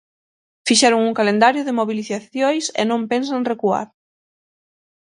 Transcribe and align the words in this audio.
Fixeron 0.67 1.05
un 1.09 1.13
calendario 1.19 1.65
de 1.65 1.77
mobilizacións 1.79 2.65
e 2.81 2.83
non 2.89 3.01
pensan 3.11 3.47
recuar. 3.51 3.87